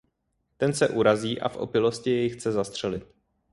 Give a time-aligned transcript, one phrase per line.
[0.57, 3.07] Ten se urazí a v opilosti jej chce zastřelit.